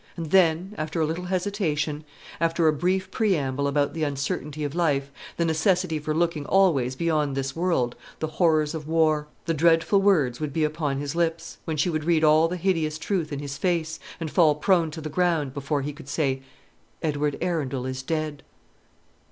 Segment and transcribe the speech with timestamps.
[0.17, 2.03] And then, after a little hesitation
[2.39, 7.37] after a brief preamble about the uncertainty of life, the necessity for looking always beyond
[7.37, 11.77] this world, the horrors of war, the dreadful words would be upon his lips, when
[11.77, 15.07] she would read all the hideous truth in his face, and fall prone to the
[15.07, 16.41] ground, before he could say,
[17.03, 18.41] "Edward Arundel is dead!"